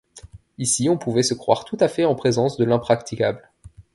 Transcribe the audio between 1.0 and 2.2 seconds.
se croire tout à fait en